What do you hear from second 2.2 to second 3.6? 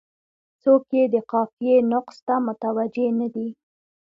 ته متوجه نه دي.